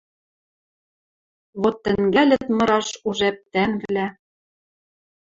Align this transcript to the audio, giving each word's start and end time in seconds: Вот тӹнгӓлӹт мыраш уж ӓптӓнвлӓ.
Вот 1.61 1.75
тӹнгӓлӹт 1.83 2.45
мыраш 2.57 2.87
уж 3.09 3.19
ӓптӓнвлӓ. 3.29 4.07